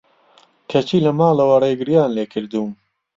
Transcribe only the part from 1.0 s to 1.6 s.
لە ماڵەوە